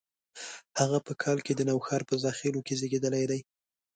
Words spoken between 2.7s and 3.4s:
زیږېدلي دي.